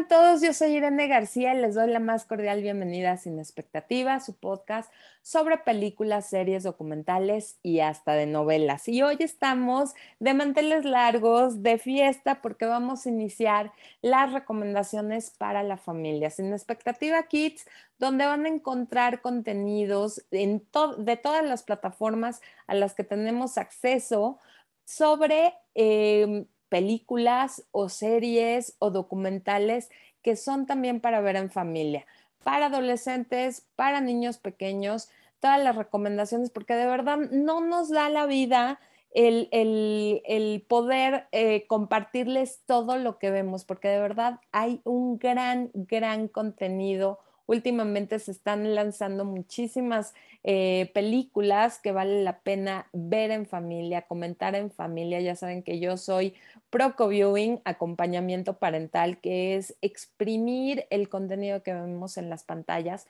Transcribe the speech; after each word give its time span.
están 0.00 0.08
todos? 0.08 0.40
Yo 0.40 0.54
soy 0.54 0.76
Irene 0.76 1.08
García 1.08 1.54
y 1.54 1.60
les 1.60 1.74
doy 1.74 1.90
la 1.90 1.98
más 1.98 2.24
cordial 2.24 2.62
bienvenida 2.62 3.12
a 3.12 3.16
Sin 3.16 3.38
Expectativa, 3.38 4.20
su 4.20 4.34
podcast 4.34 4.90
sobre 5.22 5.58
películas, 5.58 6.28
series, 6.30 6.62
documentales 6.62 7.58
y 7.62 7.80
hasta 7.80 8.12
de 8.12 8.26
novelas. 8.26 8.88
Y 8.88 9.02
hoy 9.02 9.16
estamos 9.20 9.94
de 10.18 10.32
manteles 10.32 10.84
largos, 10.84 11.62
de 11.62 11.76
fiesta, 11.78 12.40
porque 12.40 12.64
vamos 12.64 13.04
a 13.04 13.10
iniciar 13.10 13.72
las 14.00 14.32
recomendaciones 14.32 15.30
para 15.30 15.62
la 15.62 15.76
familia. 15.76 16.30
Sin 16.30 16.52
Expectativa 16.52 17.22
Kids, 17.24 17.66
donde 17.98 18.24
van 18.24 18.46
a 18.46 18.48
encontrar 18.48 19.20
contenidos 19.20 20.24
de 20.30 21.20
todas 21.22 21.44
las 21.44 21.62
plataformas 21.62 22.40
a 22.66 22.74
las 22.74 22.94
que 22.94 23.04
tenemos 23.04 23.58
acceso 23.58 24.38
sobre... 24.84 25.54
Eh, 25.74 26.46
películas 26.70 27.64
o 27.72 27.90
series 27.90 28.74
o 28.78 28.90
documentales 28.90 29.90
que 30.22 30.36
son 30.36 30.64
también 30.66 31.00
para 31.00 31.20
ver 31.20 31.36
en 31.36 31.50
familia, 31.50 32.06
para 32.42 32.66
adolescentes, 32.66 33.66
para 33.76 34.00
niños 34.00 34.38
pequeños, 34.38 35.10
todas 35.40 35.62
las 35.62 35.76
recomendaciones, 35.76 36.50
porque 36.50 36.74
de 36.74 36.86
verdad 36.86 37.18
no 37.18 37.60
nos 37.60 37.90
da 37.90 38.08
la 38.08 38.26
vida 38.26 38.80
el, 39.12 40.64
poder 40.68 41.26
eh, 41.32 41.66
compartirles 41.66 42.62
todo 42.66 42.96
lo 42.96 43.18
que 43.18 43.30
vemos, 43.30 43.64
porque 43.64 43.88
de 43.88 44.00
verdad 44.00 44.40
hay 44.52 44.80
un 44.84 45.18
gran, 45.18 45.70
gran 45.74 46.28
contenido 46.28 47.18
Últimamente 47.50 48.20
se 48.20 48.30
están 48.30 48.76
lanzando 48.76 49.24
muchísimas 49.24 50.14
eh, 50.44 50.88
películas 50.94 51.80
que 51.80 51.90
vale 51.90 52.22
la 52.22 52.38
pena 52.38 52.86
ver 52.92 53.32
en 53.32 53.44
familia, 53.44 54.02
comentar 54.02 54.54
en 54.54 54.70
familia. 54.70 55.20
Ya 55.20 55.34
saben 55.34 55.64
que 55.64 55.80
yo 55.80 55.96
soy 55.96 56.34
pro 56.70 56.94
viewing 56.96 57.60
acompañamiento 57.64 58.58
parental, 58.58 59.18
que 59.18 59.56
es 59.56 59.74
exprimir 59.82 60.86
el 60.90 61.08
contenido 61.08 61.64
que 61.64 61.74
vemos 61.74 62.18
en 62.18 62.30
las 62.30 62.44
pantallas 62.44 63.08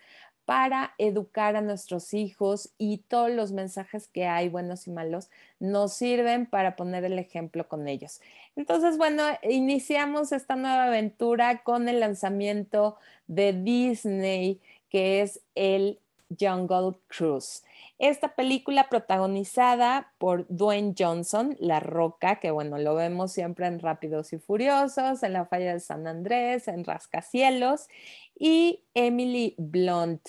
para 0.50 0.96
educar 0.98 1.54
a 1.54 1.60
nuestros 1.60 2.12
hijos 2.12 2.70
y 2.76 3.04
todos 3.06 3.30
los 3.30 3.52
mensajes 3.52 4.08
que 4.08 4.26
hay, 4.26 4.48
buenos 4.48 4.88
y 4.88 4.90
malos, 4.90 5.30
nos 5.60 5.92
sirven 5.92 6.44
para 6.44 6.74
poner 6.74 7.04
el 7.04 7.20
ejemplo 7.20 7.68
con 7.68 7.86
ellos. 7.86 8.20
Entonces, 8.56 8.98
bueno, 8.98 9.22
iniciamos 9.48 10.32
esta 10.32 10.56
nueva 10.56 10.86
aventura 10.86 11.62
con 11.62 11.88
el 11.88 12.00
lanzamiento 12.00 12.96
de 13.28 13.52
Disney, 13.52 14.60
que 14.88 15.20
es 15.22 15.40
el 15.54 16.00
Jungle 16.38 16.98
Cruise. 17.08 17.64
Esta 17.98 18.34
película 18.34 18.88
protagonizada 18.88 20.12
por 20.18 20.46
Dwayne 20.48 20.94
Johnson, 20.98 21.56
La 21.60 21.80
Roca, 21.80 22.40
que 22.40 22.50
bueno, 22.50 22.78
lo 22.78 22.94
vemos 22.94 23.32
siempre 23.32 23.66
en 23.66 23.78
Rápidos 23.78 24.32
y 24.32 24.38
Furiosos, 24.38 25.22
en 25.22 25.34
La 25.34 25.46
Falla 25.46 25.74
de 25.74 25.80
San 25.80 26.06
Andrés, 26.06 26.68
en 26.68 26.84
Rascacielos, 26.84 27.88
y 28.38 28.84
Emily 28.94 29.54
Blunt, 29.58 30.22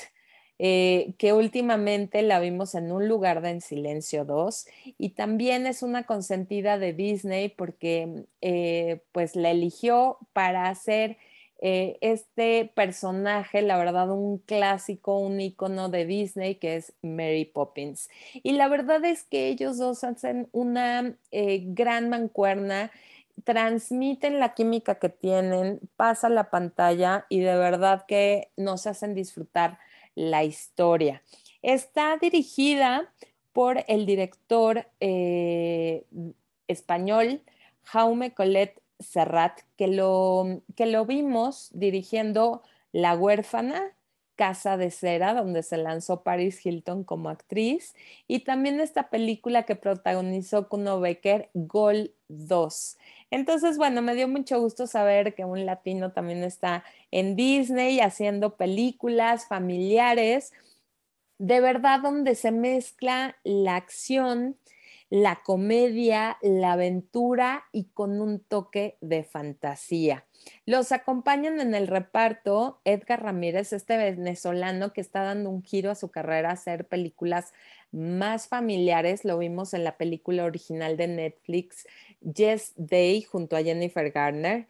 eh, 0.60 1.16
que 1.18 1.34
últimamente 1.34 2.22
la 2.22 2.40
vimos 2.40 2.76
en 2.76 2.92
Un 2.92 3.08
lugar 3.08 3.42
de 3.42 3.50
en 3.50 3.62
silencio 3.62 4.26
2 4.26 4.68
y 4.98 5.12
también 5.12 5.66
es 5.66 5.82
una 5.82 6.04
consentida 6.04 6.78
de 6.78 6.94
Disney 6.94 7.50
porque 7.50 8.26
eh, 8.42 9.02
pues 9.12 9.36
la 9.36 9.50
eligió 9.50 10.20
para 10.34 10.70
hacer 10.70 11.18
eh, 11.62 11.98
este 12.02 12.72
personaje, 12.74 13.62
la 13.62 13.78
verdad, 13.78 14.10
un 14.12 14.40
clásico, 14.40 15.18
un 15.20 15.40
icono 15.40 15.90
de 15.90 16.06
Disney 16.06 16.56
que 16.56 16.76
es 16.76 16.94
Mary 17.02 17.46
Poppins. 17.46 18.10
Y 18.34 18.54
la 18.54 18.68
verdad 18.68 19.06
es 19.06 19.24
que 19.24 19.48
ellos 19.48 19.78
dos 19.78 20.04
hacen 20.04 20.50
una 20.52 21.16
gran 21.32 22.10
mancuerna 22.10 22.92
transmiten 23.44 24.40
la 24.40 24.54
química 24.54 24.96
que 24.96 25.10
tienen, 25.10 25.80
pasa 25.96 26.30
la 26.30 26.50
pantalla 26.50 27.26
y 27.30 27.40
de 27.40 27.56
verdad 27.56 28.06
que 28.08 28.50
nos 28.58 28.88
hacen 28.88 29.16
disfrutar 29.16 29.80
la 30.16 30.44
historia. 30.44 31.22
Está 31.62 32.18
dirigida 32.18 33.12
por 33.54 33.84
el 33.88 34.06
director 34.06 34.88
eh, 35.00 36.06
español 36.68 37.42
Jaume 37.84 38.34
Colette 38.34 38.81
Serrat, 39.02 39.60
que 39.78 39.88
lo, 39.88 40.62
que 40.76 40.86
lo 40.86 41.06
vimos 41.06 41.70
dirigiendo 41.74 42.64
La 42.92 43.16
huérfana, 43.16 43.94
Casa 44.36 44.76
de 44.76 44.90
Cera, 44.90 45.34
donde 45.34 45.62
se 45.62 45.78
lanzó 45.78 46.24
Paris 46.24 46.66
Hilton 46.66 47.04
como 47.04 47.30
actriz, 47.30 47.94
y 48.28 48.40
también 48.40 48.80
esta 48.80 49.10
película 49.10 49.64
que 49.64 49.76
protagonizó 49.76 50.68
Kuno 50.68 51.00
Becker, 51.00 51.50
Gol 51.54 52.14
2. 52.28 52.98
Entonces, 53.30 53.78
bueno, 53.78 54.02
me 54.02 54.16
dio 54.16 54.28
mucho 54.28 54.60
gusto 54.60 54.88
saber 54.88 55.36
que 55.36 55.46
un 55.46 55.66
latino 55.66 56.12
también 56.12 56.44
está 56.44 56.84
en 57.12 57.36
Disney 57.36 58.00
haciendo 58.00 58.56
películas 58.56 59.48
familiares, 59.48 60.52
de 61.38 61.62
verdad 61.62 62.00
donde 62.02 62.36
se 62.36 62.52
mezcla 62.52 63.38
la 63.44 63.76
acción, 63.76 64.58
la 65.12 65.42
comedia, 65.44 66.38
la 66.42 66.72
aventura 66.72 67.66
y 67.74 67.90
con 67.90 68.22
un 68.22 68.40
toque 68.40 68.98
de 69.02 69.26
fantasía. 69.26 70.26
Los 70.66 70.94
acompañan 70.94 71.60
en 71.60 71.76
el 71.76 71.88
reparto 71.88 72.80
Edgar 72.86 73.22
Ramírez, 73.22 73.74
este 73.74 73.98
venezolano 73.98 74.94
que 74.94 75.02
está 75.02 75.24
dando 75.24 75.50
un 75.50 75.64
giro 75.64 75.92
a 75.92 75.96
su 75.96 76.10
carrera 76.12 76.50
a 76.50 76.54
hacer 76.54 76.88
películas 76.88 77.52
más 77.92 78.48
familiares. 78.48 79.26
Lo 79.26 79.38
vimos 79.38 79.74
en 79.74 79.84
la 79.84 79.98
película 79.98 80.46
original 80.46 80.96
de 80.96 81.10
Netflix, 81.10 81.86
Yes 82.22 82.72
Day, 82.78 83.22
junto 83.22 83.58
a 83.58 83.64
Jennifer 83.64 84.12
Garner. 84.12 84.66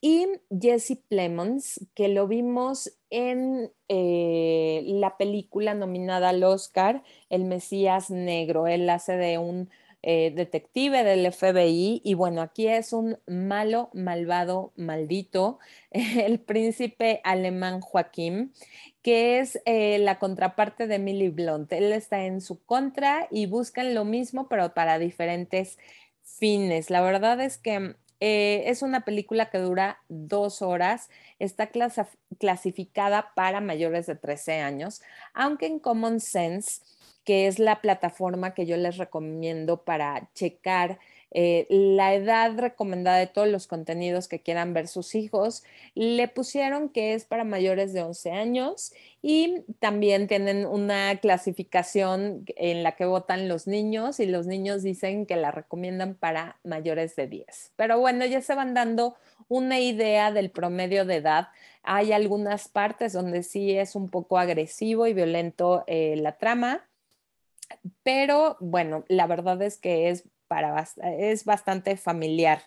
Y 0.00 0.28
Jesse 0.58 0.98
Plemons, 1.08 1.84
que 1.94 2.08
lo 2.08 2.28
vimos 2.28 2.96
en 3.10 3.70
eh, 3.88 4.82
la 4.86 5.18
película 5.18 5.74
nominada 5.74 6.30
al 6.30 6.44
Oscar, 6.44 7.02
El 7.28 7.44
Mesías 7.44 8.08
Negro. 8.08 8.68
Él 8.68 8.88
hace 8.88 9.16
de 9.16 9.36
un 9.36 9.68
eh, 10.02 10.32
detective 10.34 11.04
del 11.04 11.30
FBI 11.30 12.00
y 12.04 12.14
bueno, 12.14 12.40
aquí 12.40 12.68
es 12.68 12.92
un 12.92 13.18
malo, 13.26 13.90
malvado, 13.92 14.72
maldito, 14.76 15.58
el 15.90 16.40
príncipe 16.40 17.20
alemán 17.24 17.80
Joaquín, 17.80 18.52
que 19.02 19.40
es 19.40 19.60
eh, 19.64 19.98
la 19.98 20.18
contraparte 20.18 20.86
de 20.86 20.98
Millie 20.98 21.30
Blunt. 21.30 21.72
Él 21.72 21.92
está 21.92 22.24
en 22.24 22.40
su 22.40 22.62
contra 22.64 23.28
y 23.30 23.46
buscan 23.46 23.94
lo 23.94 24.04
mismo, 24.04 24.48
pero 24.48 24.74
para 24.74 24.98
diferentes 24.98 25.78
fines. 26.22 26.90
La 26.90 27.00
verdad 27.00 27.40
es 27.40 27.58
que 27.58 27.96
eh, 28.20 28.64
es 28.66 28.82
una 28.82 29.00
película 29.06 29.50
que 29.50 29.58
dura 29.58 29.98
dos 30.08 30.60
horas, 30.60 31.08
está 31.38 31.70
clasificada 32.38 33.32
para 33.34 33.62
mayores 33.62 34.06
de 34.06 34.14
13 34.14 34.60
años, 34.60 35.00
aunque 35.32 35.66
en 35.66 35.78
Common 35.78 36.20
Sense 36.20 36.82
que 37.24 37.46
es 37.46 37.58
la 37.58 37.80
plataforma 37.80 38.54
que 38.54 38.66
yo 38.66 38.76
les 38.76 38.96
recomiendo 38.96 39.82
para 39.84 40.28
checar 40.34 40.98
eh, 41.32 41.66
la 41.68 42.12
edad 42.14 42.58
recomendada 42.58 43.18
de 43.18 43.28
todos 43.28 43.46
los 43.46 43.68
contenidos 43.68 44.26
que 44.26 44.40
quieran 44.40 44.74
ver 44.74 44.88
sus 44.88 45.14
hijos. 45.14 45.62
Le 45.94 46.26
pusieron 46.26 46.88
que 46.88 47.14
es 47.14 47.24
para 47.24 47.44
mayores 47.44 47.92
de 47.92 48.02
11 48.02 48.32
años 48.32 48.92
y 49.22 49.62
también 49.78 50.26
tienen 50.26 50.66
una 50.66 51.16
clasificación 51.20 52.44
en 52.56 52.82
la 52.82 52.96
que 52.96 53.04
votan 53.04 53.48
los 53.48 53.66
niños 53.66 54.18
y 54.18 54.26
los 54.26 54.46
niños 54.46 54.82
dicen 54.82 55.26
que 55.26 55.36
la 55.36 55.52
recomiendan 55.52 56.14
para 56.14 56.58
mayores 56.64 57.14
de 57.16 57.28
10. 57.28 57.72
Pero 57.76 58.00
bueno, 58.00 58.24
ya 58.26 58.42
se 58.42 58.54
van 58.54 58.74
dando 58.74 59.14
una 59.48 59.78
idea 59.78 60.32
del 60.32 60.50
promedio 60.50 61.04
de 61.04 61.16
edad. 61.16 61.48
Hay 61.82 62.12
algunas 62.12 62.68
partes 62.68 63.12
donde 63.12 63.42
sí 63.42 63.76
es 63.76 63.94
un 63.94 64.08
poco 64.10 64.38
agresivo 64.38 65.06
y 65.06 65.14
violento 65.14 65.84
eh, 65.86 66.16
la 66.16 66.38
trama 66.38 66.89
pero 68.02 68.56
bueno, 68.60 69.04
la 69.08 69.26
verdad 69.26 69.60
es 69.62 69.78
que 69.78 70.10
es, 70.10 70.28
para, 70.48 70.86
es 71.02 71.44
bastante 71.44 71.96
familiar. 71.96 72.62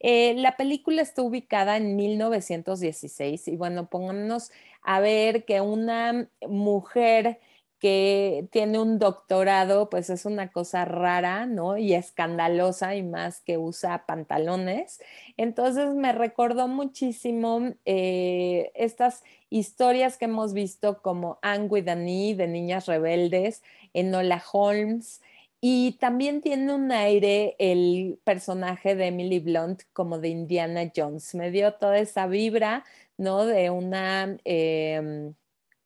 Eh, 0.00 0.34
la 0.36 0.56
película 0.56 1.02
está 1.02 1.22
ubicada 1.22 1.76
en 1.76 1.96
1916 1.96 3.48
y 3.48 3.56
bueno, 3.56 3.88
pongámonos 3.88 4.50
a 4.82 5.00
ver 5.00 5.44
que 5.44 5.60
una 5.60 6.28
mujer 6.46 7.40
que 7.84 8.48
tiene 8.50 8.78
un 8.78 8.98
doctorado, 8.98 9.90
pues 9.90 10.08
es 10.08 10.24
una 10.24 10.50
cosa 10.50 10.86
rara, 10.86 11.44
¿no? 11.44 11.76
Y 11.76 11.92
escandalosa 11.92 12.96
y 12.96 13.02
más 13.02 13.42
que 13.42 13.58
usa 13.58 14.06
pantalones. 14.06 15.02
Entonces 15.36 15.90
me 15.94 16.12
recordó 16.12 16.66
muchísimo 16.66 17.74
eh, 17.84 18.72
estas 18.74 19.22
historias 19.50 20.16
que 20.16 20.24
hemos 20.24 20.54
visto 20.54 21.02
como 21.02 21.38
Anne 21.42 21.66
with 21.66 21.84
de 21.84 22.48
Niñas 22.48 22.86
Rebeldes, 22.86 23.62
Enola 23.92 24.42
Holmes, 24.50 25.20
y 25.60 25.98
también 26.00 26.40
tiene 26.40 26.72
un 26.72 26.90
aire 26.90 27.54
el 27.58 28.18
personaje 28.24 28.94
de 28.94 29.08
Emily 29.08 29.40
Blunt 29.40 29.82
como 29.92 30.18
de 30.18 30.28
Indiana 30.30 30.90
Jones. 30.96 31.34
Me 31.34 31.50
dio 31.50 31.74
toda 31.74 31.98
esa 31.98 32.26
vibra, 32.28 32.82
¿no? 33.18 33.44
De 33.44 33.68
una... 33.68 34.38
Em, 34.44 35.34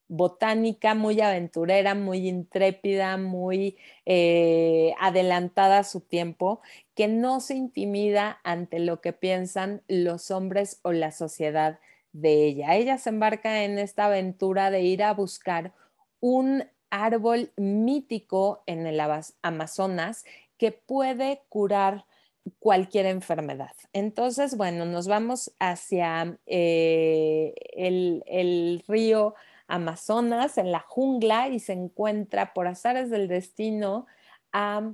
botánica, 0.09 0.95
muy 0.95 1.21
aventurera, 1.21 1.95
muy 1.95 2.29
intrépida, 2.29 3.17
muy 3.17 3.77
eh, 4.07 4.95
adelantada 4.99 5.79
a 5.79 5.85
su 5.85 6.01
tiempo, 6.01 6.61
que 6.95 7.09
no 7.09 7.41
se 7.41 7.55
intimida 7.55 8.41
ante 8.43 8.79
lo 8.79 9.01
que 9.01 9.13
piensan 9.13 9.83
los 9.87 10.31
hombres 10.31 10.81
o 10.83 10.93
la 10.93 11.13
sociedad 11.13 11.79
de 12.13 12.47
ella. 12.47 12.75
Ella 12.75 12.99
se 12.99 13.11
embarca 13.11 13.65
en 13.65 13.79
esta 13.79 14.07
aventura 14.07 14.71
de 14.71 14.83
ir 14.83 15.03
a 15.03 15.15
buscar 15.15 15.73
un 16.21 16.65
árbol 16.91 17.53
mítico 17.57 18.63
en 18.67 18.87
el 18.87 19.01
Amazonas 19.43 20.25
que 20.57 20.73
puede 20.73 21.43
curar 21.49 22.07
cualquier 22.59 23.07
enfermedad. 23.07 23.73
Entonces, 23.93 24.57
bueno, 24.57 24.85
nos 24.85 25.07
vamos 25.07 25.53
hacia 25.59 26.39
eh, 26.47 27.55
el, 27.73 28.85
río 28.87 29.35
Amazonas, 29.69 30.59
en 30.59 30.73
la 30.73 30.81
jungla, 30.81 31.49
y 31.49 31.61
se 31.61 31.75
encuentra 31.75 32.53
por 32.55 32.67
azares 32.67 33.11
del 33.11 33.29
destino 33.29 34.07
a 34.53 34.93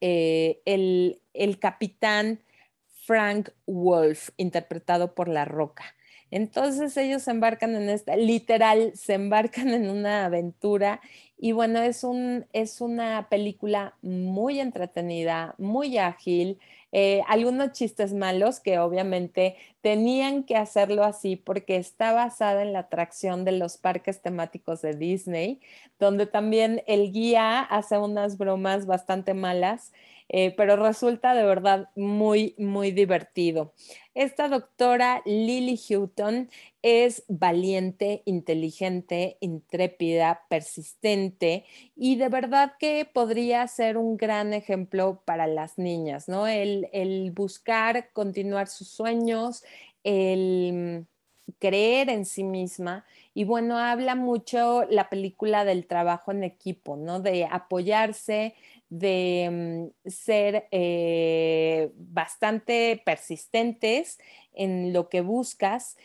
eh, 0.00 0.62
el, 0.64 1.20
el 1.32 1.58
capitán 1.58 2.40
Frank 3.06 3.50
Wolf, 3.66 4.30
interpretado 4.36 5.14
por 5.14 5.28
La 5.28 5.44
Roca. 5.44 5.96
Entonces 6.30 6.96
ellos 6.96 7.22
se 7.22 7.30
embarcan 7.30 7.76
en 7.76 7.88
esta, 7.88 8.16
literal, 8.16 8.92
se 8.94 9.14
embarcan 9.14 9.68
en 9.74 9.88
una 9.88 10.26
aventura 10.26 11.00
y 11.38 11.52
bueno, 11.52 11.80
es, 11.82 12.02
un, 12.02 12.46
es 12.52 12.80
una 12.80 13.28
película 13.28 13.96
muy 14.02 14.60
entretenida, 14.60 15.54
muy 15.58 15.98
ágil, 15.98 16.58
eh, 16.98 17.20
algunos 17.28 17.72
chistes 17.72 18.14
malos 18.14 18.58
que 18.58 18.78
obviamente 18.78 19.56
tenían 19.82 20.44
que 20.44 20.56
hacerlo 20.56 21.04
así 21.04 21.36
porque 21.36 21.76
está 21.76 22.14
basada 22.14 22.62
en 22.62 22.72
la 22.72 22.78
atracción 22.78 23.44
de 23.44 23.52
los 23.52 23.76
parques 23.76 24.22
temáticos 24.22 24.80
de 24.80 24.94
Disney, 24.94 25.60
donde 25.98 26.24
también 26.26 26.82
el 26.86 27.12
guía 27.12 27.60
hace 27.60 27.98
unas 27.98 28.38
bromas 28.38 28.86
bastante 28.86 29.34
malas 29.34 29.92
eh, 30.28 30.54
pero 30.56 30.76
resulta 30.76 31.34
de 31.34 31.44
verdad 31.44 31.88
muy, 31.94 32.54
muy 32.58 32.90
divertido. 32.90 33.72
Esta 34.14 34.48
doctora 34.48 35.22
Lily 35.24 35.76
Houghton 35.76 36.50
es 36.82 37.24
valiente, 37.28 38.22
inteligente, 38.24 39.36
intrépida, 39.40 40.42
persistente 40.48 41.64
y 41.94 42.16
de 42.16 42.28
verdad 42.28 42.72
que 42.78 43.04
podría 43.04 43.66
ser 43.68 43.98
un 43.98 44.16
gran 44.16 44.54
ejemplo 44.54 45.22
para 45.24 45.46
las 45.46 45.78
niñas, 45.78 46.28
¿no? 46.28 46.46
El, 46.46 46.88
el 46.92 47.30
buscar 47.32 48.10
continuar 48.12 48.68
sus 48.68 48.88
sueños, 48.88 49.64
el 50.02 51.06
creer 51.58 52.10
en 52.10 52.24
sí 52.24 52.44
misma. 52.44 53.04
Y 53.34 53.44
bueno, 53.44 53.78
habla 53.78 54.14
mucho 54.14 54.84
la 54.88 55.08
película 55.08 55.64
del 55.64 55.86
trabajo 55.86 56.32
en 56.32 56.44
equipo, 56.44 56.96
¿no? 56.96 57.20
De 57.20 57.44
apoyarse, 57.50 58.54
de 58.88 59.92
mm, 60.04 60.08
ser 60.08 60.68
eh, 60.70 61.90
bastante 61.96 63.02
persistentes 63.04 64.18
en 64.52 64.92
lo 64.92 65.08
que 65.08 65.20
buscas 65.20 65.96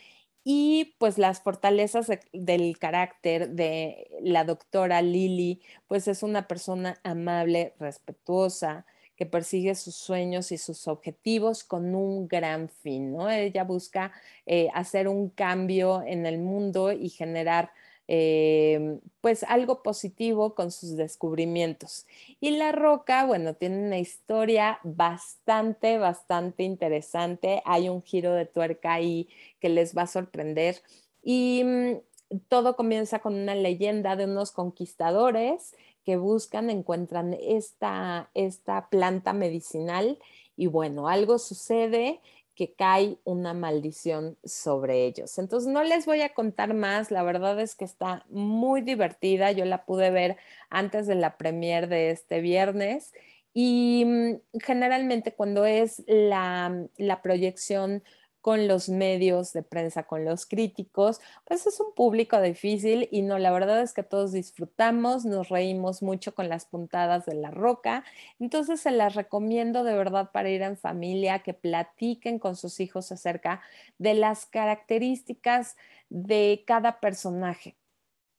y 0.44 0.96
pues 0.98 1.18
las 1.18 1.42
fortalezas 1.42 2.12
del 2.34 2.80
carácter 2.80 3.52
de 3.52 4.10
la 4.22 4.44
doctora 4.44 5.02
Lily, 5.02 5.62
pues 5.88 6.08
es 6.08 6.24
una 6.24 6.48
persona 6.48 7.00
amable, 7.04 7.76
respetuosa, 7.80 8.86
que 9.16 9.28
persigue 9.28 9.76
sus 9.76 9.96
sueños 9.96 10.52
y 10.52 10.58
sus 10.58 10.88
objetivos 10.88 11.64
con 11.64 11.94
un 11.94 12.28
gran 12.28 12.70
fin, 12.70 13.12
¿no? 13.12 13.30
Ella 13.30 13.64
busca 13.64 14.12
eh, 14.48 14.70
hacer 14.74 15.08
un 15.08 15.30
cambio 15.30 16.02
en 16.02 16.26
el 16.26 16.40
mundo 16.40 16.92
y 16.92 17.10
generar 17.10 17.72
eh, 18.14 19.00
pues 19.22 19.44
algo 19.44 19.84
positivo 19.84 20.54
con 20.54 20.70
sus 20.70 20.98
descubrimientos. 20.98 22.06
Y 22.42 22.52
La 22.52 22.74
Roca, 22.74 23.26
bueno, 23.26 23.54
tiene 23.54 23.86
una 23.86 24.00
historia 24.00 24.82
bastante, 24.84 25.98
bastante 25.98 26.64
interesante. 26.64 27.62
Hay 27.64 27.88
un 27.88 28.04
giro 28.04 28.34
de 28.34 28.46
tuerca 28.46 28.92
ahí 28.92 29.30
que 29.62 29.70
les 29.70 29.96
va 29.96 30.02
a 30.02 30.08
sorprender. 30.08 30.82
Y 31.24 31.64
mm, 31.64 32.40
todo 32.50 32.76
comienza 32.76 33.20
con 33.20 33.34
una 33.34 33.56
leyenda 33.56 34.18
de 34.18 34.26
unos 34.26 34.52
conquistadores 34.52 35.74
que 36.04 36.18
buscan, 36.18 36.70
encuentran 36.70 37.38
esta, 37.40 38.30
esta 38.34 38.90
planta 38.90 39.32
medicinal 39.32 40.20
y 40.58 40.68
bueno, 40.68 41.08
algo 41.08 41.40
sucede 41.40 42.20
que 42.56 42.74
cae 42.74 43.18
una 43.24 43.54
maldición 43.54 44.38
sobre 44.44 45.06
ellos. 45.06 45.38
Entonces 45.38 45.72
no 45.72 45.84
les 45.84 46.06
voy 46.06 46.22
a 46.22 46.34
contar 46.34 46.74
más, 46.74 47.12
la 47.12 47.24
verdad 47.24 47.60
es 47.60 47.76
que 47.76 47.86
está 47.86 48.26
muy 48.30 48.82
divertida, 48.82 49.52
yo 49.52 49.66
la 49.66 49.86
pude 49.86 50.12
ver 50.12 50.38
antes 50.70 51.08
de 51.08 51.16
la 51.16 51.38
premier 51.38 51.88
de 51.88 52.12
este 52.12 52.42
viernes 52.42 53.14
y 53.54 54.04
mm, 54.06 54.60
generalmente 54.62 55.34
cuando 55.34 55.66
es 55.66 56.04
la, 56.08 56.88
la 56.98 57.22
proyección 57.22 58.04
con 58.42 58.68
los 58.68 58.90
medios 58.90 59.54
de 59.54 59.64
prensa, 59.64 60.04
con 60.04 60.26
los 60.26 60.46
críticos, 60.46 61.22
pues 61.46 61.66
es 61.68 61.80
un 61.80 61.94
público 61.94 62.42
difícil 62.42 63.08
y 63.12 63.22
no, 63.22 63.38
la 63.38 63.52
verdad 63.52 63.82
es 63.82 63.94
que 63.94 64.04
todos 64.04 64.32
disfrutamos, 64.32 65.26
nos 65.26 65.50
reímos 65.50 66.02
mucho 66.02 66.34
con 66.34 66.50
las 66.50 66.66
puntadas 66.66 67.26
de 67.26 67.36
la 67.36 67.52
roca, 67.52 68.04
entonces 68.40 68.82
se 68.82 68.92
las 68.92 69.16
recomiendo 69.16 69.84
de 69.84 69.96
verdad 69.96 70.32
para 70.32 70.50
ir 70.50 70.64
en 70.64 70.78
familia, 70.78 71.40
que 71.40 71.54
platiquen 71.54 72.40
con 72.40 72.56
sus 72.56 72.80
hijos 72.80 73.12
acerca 73.12 73.62
de 74.00 74.16
las 74.16 74.46
características 74.46 75.78
de 76.10 76.64
cada 76.66 77.00
personaje 77.00 77.78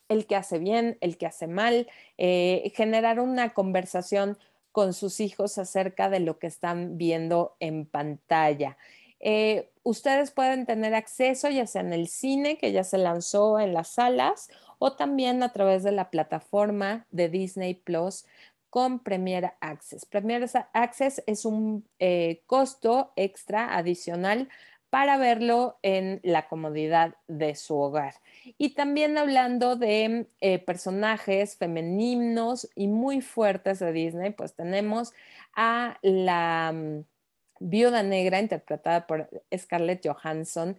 el 0.09 0.27
que 0.27 0.37
hace 0.37 0.59
bien, 0.59 0.99
el 1.01 1.17
que 1.17 1.27
hace 1.27 1.47
mal, 1.47 1.89
eh, 2.19 2.71
generar 2.75 3.19
una 3.19 3.55
conversación 3.55 4.37
con 4.71 4.95
sus 4.95 5.21
hijos 5.21 5.59
acerca 5.59 6.09
de 6.11 6.21
lo 6.21 6.39
que 6.39 6.47
están 6.47 6.99
viendo 6.99 7.57
en 7.61 7.87
pantalla. 7.87 8.77
Eh, 9.21 9.72
ustedes 9.83 10.31
pueden 10.31 10.67
tener 10.67 10.95
acceso 10.95 11.49
ya 11.49 11.67
sea 11.67 11.83
en 11.83 11.93
el 11.93 12.09
cine, 12.09 12.59
que 12.59 12.73
ya 12.73 12.85
se 12.85 12.99
lanzó 12.99 13.59
en 13.59 13.75
las 13.75 13.89
salas, 13.89 14.49
o 14.79 14.93
también 14.93 15.43
a 15.43 15.53
través 15.53 15.83
de 15.83 15.93
la 15.93 16.11
plataforma 16.11 17.07
de 17.11 17.29
Disney 17.29 17.75
Plus 17.75 18.27
con 18.71 19.01
Premier 19.01 19.53
Access. 19.61 20.07
Premier 20.07 20.49
Access 20.73 21.23
es 21.27 21.45
un 21.45 21.87
eh, 21.99 22.43
costo 22.47 23.13
extra 23.17 23.77
adicional 23.77 24.49
para 24.93 25.17
verlo 25.17 25.79
en 25.83 26.21
la 26.23 26.49
comodidad 26.49 27.15
de 27.27 27.55
su 27.55 27.77
hogar. 27.77 28.15
Y 28.59 28.75
también 28.75 29.17
hablando 29.17 29.77
de 29.77 30.27
eh, 30.41 30.59
personajes 30.59 31.57
femeninos 31.57 32.69
y 32.75 32.89
muy 32.89 33.23
fuertes 33.23 33.79
de 33.79 33.93
Disney, 33.93 34.33
pues 34.33 34.55
tenemos 34.55 35.15
a 35.55 35.99
la 36.03 36.73
mm, 36.75 37.05
Viuda 37.63 38.03
Negra, 38.03 38.41
interpretada 38.41 39.07
por 39.07 39.29
Scarlett 39.57 40.07
Johansson, 40.07 40.79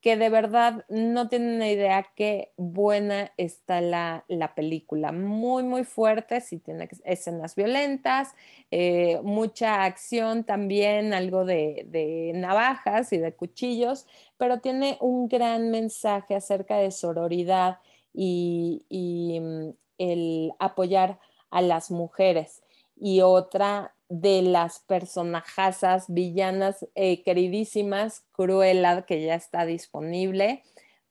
que 0.00 0.16
de 0.16 0.30
verdad 0.30 0.84
no 0.88 1.28
tienen 1.28 1.54
una 1.56 1.70
idea 1.70 2.08
qué 2.16 2.52
buena 2.56 3.32
está 3.36 3.80
la, 3.80 4.24
película. 4.56 5.12
Muy, 5.12 5.62
muy 5.62 5.84
fuerte, 5.84 6.40
sí 6.40 6.58
tiene 6.58 6.88
escenas 7.04 7.54
violentas, 7.54 8.34
eh, 8.72 9.20
mucha 9.22 9.84
acción 9.84 10.42
también, 10.42 11.14
algo 11.14 11.44
de, 11.44 12.32
navajas 12.34 13.12
y 13.12 13.18
de 13.18 13.34
cuchillos, 13.34 14.06
pero 14.38 14.58
tiene 14.58 14.98
un 15.00 15.28
gran 15.28 15.70
mensaje 15.70 16.34
acerca 16.34 16.78
de 16.78 16.90
sororidad 16.90 17.78
y, 18.12 18.84
y 18.88 19.38
mm, 19.40 19.70
el 19.98 20.52
apoyar 20.58 21.20
a 21.50 21.62
las 21.62 21.92
mujeres. 21.92 22.64
Y 22.96 23.20
otra 23.20 23.94
de 24.12 24.42
las 24.42 24.80
personajazas 24.80 26.04
villanas 26.08 26.86
eh, 26.94 27.22
queridísimas, 27.22 28.24
Cruella, 28.32 29.06
que 29.06 29.24
ya 29.24 29.34
está 29.34 29.64
disponible 29.64 30.62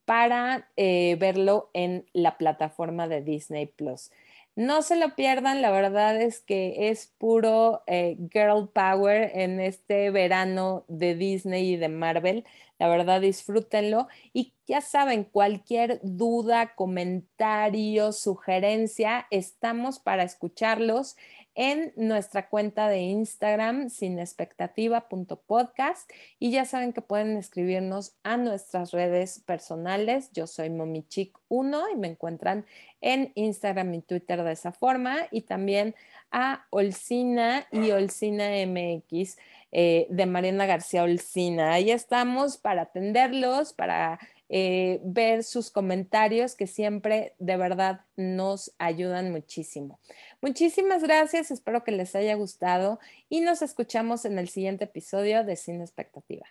para 0.05 0.70
eh, 0.77 1.17
verlo 1.20 1.72
en 1.74 2.05
la 2.13 2.38
plataforma 2.38 3.08
de 3.08 3.24
Disney 3.24 3.65
Plus. 3.65 4.12
No 4.55 4.84
se 4.84 4.98
lo 4.98 5.15
pierdan, 5.15 5.63
la 5.63 5.72
verdad 5.72 6.22
es 6.22 6.41
que 6.41 6.89
es 6.89 7.12
puro 7.17 7.81
eh, 7.88 8.17
girl 8.31 8.70
power 8.70 9.31
en 9.34 9.60
este 9.60 10.12
verano 10.12 10.86
de 10.88 11.15
Disney 11.15 11.74
y 11.74 11.77
de 11.77 11.89
Marvel. 11.89 12.46
La 12.82 12.90
verdad, 12.90 13.22
disfrútenlo. 13.22 14.10
Y 14.34 14.56
ya 14.66 14.82
saben, 14.82 15.24
cualquier 15.24 16.00
duda, 16.02 16.74
comentario, 16.74 18.12
sugerencia, 18.12 19.28
estamos 19.30 20.00
para 20.00 20.24
escucharlos 20.24 21.16
en 21.54 21.94
nuestra 21.96 22.50
cuenta 22.50 22.88
de 22.88 23.02
Instagram 23.02 23.92
sinexpectativa.podcast 23.92 26.10
y 26.40 26.50
ya 26.50 26.66
saben 26.66 26.92
que 26.92 27.02
pueden 27.02 27.38
escribirnos 27.38 28.16
a 28.24 28.38
nuestras 28.38 28.90
redes 28.90 29.44
personales. 29.46 30.32
Yo 30.32 30.48
soy 30.48 30.70
momichic1 30.70 31.84
y 31.94 31.98
me 31.98 32.08
encuentran 32.08 32.66
en 33.00 33.32
Instagram 33.36 33.94
y 33.94 34.02
Twitter 34.02 34.44
de 34.44 34.54
esa 34.54 34.72
forma 34.72 35.18
y 35.30 35.42
también 35.42 35.94
a 36.32 36.66
Olcina 36.72 37.68
y 37.72 37.92
Olcina 37.92 38.50
MX 38.66 39.38
eh, 39.72 40.08
de 40.10 40.25
Mariana 40.25 40.66
García 40.66 41.04
Olcina. 41.04 41.74
Ahí 41.74 41.92
estamos 41.92 42.58
para 42.58 42.84
atenderlos, 42.84 43.74
para 43.74 44.20
eh, 44.50 45.00
ver 45.04 45.44
sus 45.44 45.72
comentarios 45.72 46.56
que 46.56 46.68
siempre 46.68 47.36
de 47.40 47.56
verdad 47.56 48.01
nos 48.18 48.74
ayudan 48.80 49.32
muchísimo. 49.32 50.00
Muchísimas 50.42 51.04
gracias, 51.04 51.51
espero 51.51 51.84
que 51.84 51.92
les 51.94 52.16
haya 52.16 52.36
gustado 52.36 53.00
y 53.30 53.40
nos 53.42 53.62
escuchamos 53.62 54.25
en 54.25 54.38
el 54.40 54.50
siguiente 54.50 54.84
episodio 54.84 55.46
de 55.46 55.56
Sin 55.56 55.80
Expectativa. 55.82 56.46